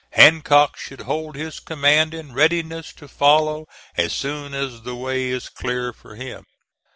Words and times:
Hancock 0.13 0.77
should 0.77 1.01
hold 1.01 1.35
his 1.35 1.59
command 1.59 2.15
in 2.15 2.33
readiness 2.33 2.91
to 2.93 3.07
follow 3.07 3.67
as 3.95 4.13
soon 4.13 4.55
as 4.55 4.81
the 4.81 4.95
way 4.95 5.25
is 5.27 5.47
clear 5.47 5.93
for 5.93 6.15
him. 6.15 6.43